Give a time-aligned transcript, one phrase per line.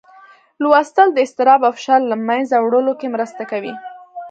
[0.63, 3.73] لوستل د اضطراب او فشار له منځه وړلو کې مرسته کوي.